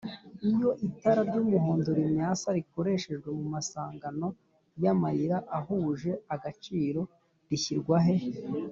[0.49, 4.27] iyo itara ry’umuhondo rimyasa rikoreshejwe mu masangano
[4.83, 7.01] y’amayira ahuje agaciro
[7.49, 8.15] rishyirwahe